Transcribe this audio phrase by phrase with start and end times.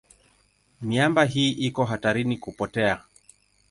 [0.81, 3.01] Miamba hii iko hatarini kupotea.